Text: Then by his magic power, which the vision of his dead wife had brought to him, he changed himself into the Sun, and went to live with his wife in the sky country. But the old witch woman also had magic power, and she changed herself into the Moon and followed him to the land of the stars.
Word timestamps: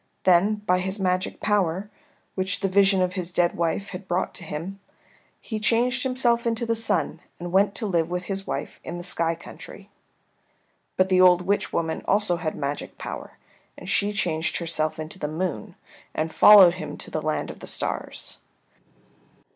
Then 0.23 0.55
by 0.65 0.79
his 0.79 0.99
magic 0.99 1.39
power, 1.41 1.87
which 2.33 2.61
the 2.61 2.67
vision 2.67 3.03
of 3.03 3.13
his 3.13 3.31
dead 3.31 3.55
wife 3.55 3.89
had 3.89 4.07
brought 4.07 4.33
to 4.33 4.43
him, 4.43 4.79
he 5.39 5.59
changed 5.59 6.01
himself 6.01 6.47
into 6.47 6.65
the 6.65 6.75
Sun, 6.75 7.19
and 7.39 7.51
went 7.51 7.75
to 7.75 7.85
live 7.85 8.09
with 8.09 8.23
his 8.23 8.47
wife 8.47 8.79
in 8.83 8.97
the 8.97 9.03
sky 9.03 9.35
country. 9.35 9.91
But 10.97 11.09
the 11.09 11.21
old 11.21 11.43
witch 11.43 11.71
woman 11.71 12.01
also 12.07 12.37
had 12.37 12.55
magic 12.55 12.97
power, 12.97 13.37
and 13.77 13.87
she 13.87 14.11
changed 14.11 14.57
herself 14.57 14.97
into 14.97 15.19
the 15.19 15.27
Moon 15.27 15.75
and 16.15 16.33
followed 16.33 16.73
him 16.81 16.97
to 16.97 17.11
the 17.11 17.21
land 17.21 17.51
of 17.51 17.59
the 17.59 17.67
stars. 17.67 18.39